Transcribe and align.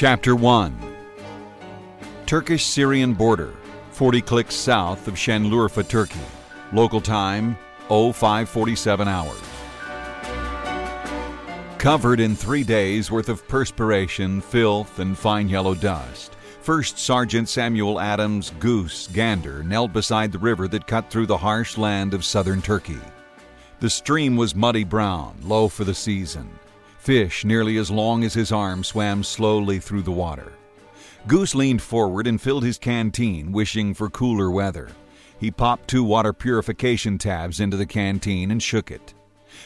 Chapter 0.00 0.34
1 0.34 0.96
Turkish 2.24 2.64
Syrian 2.64 3.12
border, 3.12 3.52
40 3.90 4.22
clicks 4.22 4.54
south 4.54 5.06
of 5.06 5.12
Şanlıurfa, 5.12 5.86
Turkey. 5.86 6.24
Local 6.72 7.02
time 7.02 7.54
0547 7.90 9.06
hours. 9.06 9.42
Covered 11.76 12.18
in 12.18 12.34
three 12.34 12.64
days' 12.64 13.10
worth 13.10 13.28
of 13.28 13.46
perspiration, 13.46 14.40
filth, 14.40 15.00
and 15.00 15.18
fine 15.18 15.50
yellow 15.50 15.74
dust, 15.74 16.34
First 16.62 16.98
Sergeant 16.98 17.50
Samuel 17.50 18.00
Adams 18.00 18.54
Goose 18.58 19.06
Gander 19.08 19.62
knelt 19.62 19.92
beside 19.92 20.32
the 20.32 20.38
river 20.38 20.66
that 20.68 20.86
cut 20.86 21.10
through 21.10 21.26
the 21.26 21.36
harsh 21.36 21.76
land 21.76 22.14
of 22.14 22.24
southern 22.24 22.62
Turkey. 22.62 23.00
The 23.80 23.90
stream 23.90 24.38
was 24.38 24.54
muddy 24.54 24.84
brown, 24.84 25.36
low 25.42 25.68
for 25.68 25.84
the 25.84 25.94
season. 25.94 26.48
Fish 27.00 27.46
nearly 27.46 27.78
as 27.78 27.90
long 27.90 28.24
as 28.24 28.34
his 28.34 28.52
arm 28.52 28.84
swam 28.84 29.24
slowly 29.24 29.78
through 29.78 30.02
the 30.02 30.12
water. 30.12 30.52
Goose 31.26 31.54
leaned 31.54 31.80
forward 31.80 32.26
and 32.26 32.38
filled 32.38 32.62
his 32.62 32.76
canteen, 32.76 33.52
wishing 33.52 33.94
for 33.94 34.10
cooler 34.10 34.50
weather. 34.50 34.90
He 35.38 35.50
popped 35.50 35.88
two 35.88 36.04
water 36.04 36.34
purification 36.34 37.16
tabs 37.16 37.58
into 37.58 37.78
the 37.78 37.86
canteen 37.86 38.50
and 38.50 38.62
shook 38.62 38.90
it. 38.90 39.14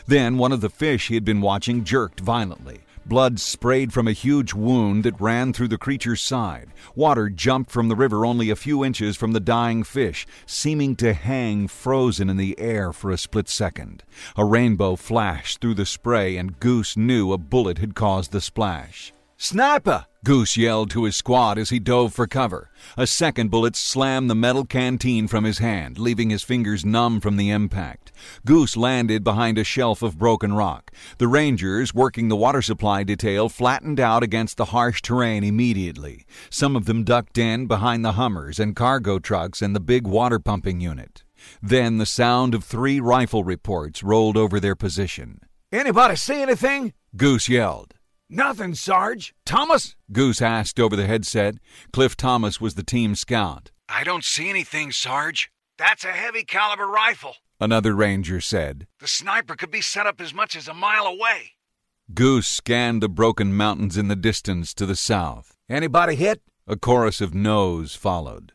Then 0.06 0.38
one 0.38 0.52
of 0.52 0.60
the 0.60 0.70
fish 0.70 1.08
he 1.08 1.14
had 1.14 1.24
been 1.24 1.40
watching 1.40 1.82
jerked 1.82 2.20
violently. 2.20 2.80
Blood 3.06 3.38
sprayed 3.38 3.92
from 3.92 4.08
a 4.08 4.12
huge 4.12 4.54
wound 4.54 5.04
that 5.04 5.20
ran 5.20 5.52
through 5.52 5.68
the 5.68 5.76
creature's 5.76 6.22
side. 6.22 6.68
Water 6.94 7.28
jumped 7.28 7.70
from 7.70 7.88
the 7.88 7.96
river 7.96 8.24
only 8.24 8.48
a 8.48 8.56
few 8.56 8.82
inches 8.82 9.14
from 9.16 9.32
the 9.32 9.40
dying 9.40 9.84
fish, 9.84 10.26
seeming 10.46 10.96
to 10.96 11.12
hang 11.12 11.68
frozen 11.68 12.30
in 12.30 12.38
the 12.38 12.58
air 12.58 12.92
for 12.94 13.10
a 13.10 13.18
split 13.18 13.48
second. 13.48 14.02
A 14.36 14.44
rainbow 14.44 14.96
flashed 14.96 15.60
through 15.60 15.74
the 15.74 15.84
spray, 15.84 16.38
and 16.38 16.58
Goose 16.60 16.96
knew 16.96 17.32
a 17.32 17.38
bullet 17.38 17.76
had 17.78 17.94
caused 17.94 18.32
the 18.32 18.40
splash. 18.40 19.12
Sniper! 19.36 20.06
Goose 20.24 20.56
yelled 20.56 20.90
to 20.92 21.04
his 21.04 21.16
squad 21.16 21.58
as 21.58 21.68
he 21.68 21.78
dove 21.78 22.14
for 22.14 22.26
cover. 22.26 22.70
A 22.96 23.06
second 23.06 23.50
bullet 23.50 23.76
slammed 23.76 24.30
the 24.30 24.34
metal 24.34 24.64
canteen 24.64 25.28
from 25.28 25.44
his 25.44 25.58
hand, 25.58 25.98
leaving 25.98 26.30
his 26.30 26.42
fingers 26.42 26.82
numb 26.82 27.20
from 27.20 27.36
the 27.36 27.50
impact. 27.50 28.10
Goose 28.46 28.74
landed 28.74 29.22
behind 29.22 29.58
a 29.58 29.64
shelf 29.64 30.02
of 30.02 30.18
broken 30.18 30.54
rock. 30.54 30.90
The 31.18 31.28
Rangers, 31.28 31.92
working 31.92 32.28
the 32.28 32.36
water 32.36 32.62
supply 32.62 33.04
detail, 33.04 33.50
flattened 33.50 34.00
out 34.00 34.22
against 34.22 34.56
the 34.56 34.66
harsh 34.66 35.02
terrain 35.02 35.44
immediately. 35.44 36.24
Some 36.48 36.74
of 36.74 36.86
them 36.86 37.04
ducked 37.04 37.36
in 37.36 37.66
behind 37.66 38.02
the 38.02 38.12
Hummers 38.12 38.58
and 38.58 38.74
cargo 38.74 39.18
trucks 39.18 39.60
and 39.60 39.76
the 39.76 39.80
big 39.80 40.06
water 40.06 40.38
pumping 40.38 40.80
unit. 40.80 41.22
Then 41.62 41.98
the 41.98 42.06
sound 42.06 42.54
of 42.54 42.64
three 42.64 42.98
rifle 42.98 43.44
reports 43.44 44.02
rolled 44.02 44.38
over 44.38 44.58
their 44.58 44.74
position. 44.74 45.40
Anybody 45.70 46.16
see 46.16 46.40
anything? 46.40 46.94
Goose 47.14 47.46
yelled. 47.46 47.92
Nothing, 48.28 48.74
Sarge. 48.74 49.34
Thomas? 49.44 49.96
Goose 50.10 50.40
asked 50.40 50.80
over 50.80 50.96
the 50.96 51.06
headset. 51.06 51.56
Cliff 51.92 52.16
Thomas 52.16 52.60
was 52.60 52.74
the 52.74 52.82
team 52.82 53.14
scout. 53.14 53.70
I 53.88 54.02
don't 54.02 54.24
see 54.24 54.48
anything, 54.48 54.92
Sarge. 54.92 55.50
That's 55.76 56.04
a 56.04 56.12
heavy 56.12 56.44
caliber 56.44 56.86
rifle. 56.86 57.36
Another 57.60 57.94
ranger 57.94 58.40
said. 58.40 58.86
The 58.98 59.08
sniper 59.08 59.56
could 59.56 59.70
be 59.70 59.80
set 59.80 60.06
up 60.06 60.20
as 60.20 60.32
much 60.32 60.56
as 60.56 60.68
a 60.68 60.74
mile 60.74 61.06
away. 61.06 61.52
Goose 62.12 62.48
scanned 62.48 63.02
the 63.02 63.08
broken 63.08 63.54
mountains 63.54 63.96
in 63.96 64.08
the 64.08 64.16
distance 64.16 64.74
to 64.74 64.86
the 64.86 64.96
south. 64.96 65.56
Anybody 65.68 66.14
hit? 66.14 66.42
A 66.66 66.76
chorus 66.76 67.20
of 67.20 67.34
no's 67.34 67.94
followed. 67.94 68.52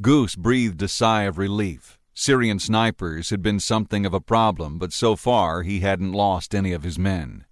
Goose 0.00 0.36
breathed 0.36 0.82
a 0.82 0.88
sigh 0.88 1.22
of 1.22 1.38
relief. 1.38 1.98
Syrian 2.14 2.58
snipers 2.58 3.30
had 3.30 3.42
been 3.42 3.60
something 3.60 4.04
of 4.04 4.14
a 4.14 4.20
problem, 4.20 4.78
but 4.78 4.92
so 4.92 5.16
far 5.16 5.62
he 5.62 5.80
hadn't 5.80 6.12
lost 6.12 6.54
any 6.54 6.72
of 6.72 6.82
his 6.82 6.98
men. 6.98 7.44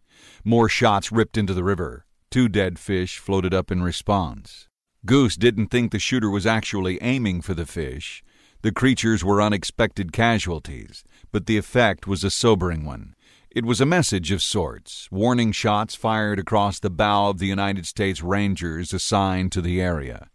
More 0.45 0.69
shots 0.69 1.13
ripped 1.13 1.39
into 1.39 1.55
the 1.55 1.63
river. 1.63 2.05
Two 2.29 2.49
dead 2.49 2.77
fish 2.77 3.19
floated 3.19 3.55
up 3.55 3.71
in 3.71 3.81
response. 3.81 4.67
Goose 5.07 5.37
didn't 5.37 5.69
think 5.69 5.93
the 5.93 6.01
shooter 6.01 6.29
was 6.29 6.47
actually 6.47 7.01
aiming 7.01 7.43
for 7.43 7.55
the 7.55 7.65
fish. 7.65 8.25
The 8.63 8.73
creatures 8.73 9.25
were 9.25 9.41
unexpected 9.41 10.13
casualties, 10.13 11.05
but 11.31 11.47
the 11.47 11.59
effect 11.59 12.09
was 12.09 12.25
a 12.25 12.31
sobering 12.31 12.85
one. 12.85 13.15
It 13.53 13.65
was 13.65 13.81
a 13.81 13.87
message 13.87 14.33
of 14.33 14.43
sorts, 14.43 15.09
warning 15.13 15.53
shots 15.53 15.95
fired 15.95 16.41
across 16.41 16.81
the 16.81 16.91
bow 16.91 17.29
of 17.29 17.39
the 17.39 17.47
United 17.47 17.87
States 17.87 18.21
Rangers 18.21 18.93
assigned 18.93 19.53
to 19.53 19.61
the 19.61 19.81
area. 19.81 20.29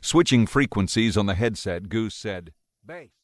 Switching 0.00 0.46
frequencies 0.46 1.18
on 1.18 1.26
the 1.26 1.34
headset, 1.34 1.90
Goose 1.90 2.14
said, 2.14 2.52
Base. 2.86 3.17